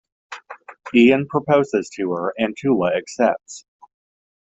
[0.95, 3.65] Ian proposes to her, and Toula accepts.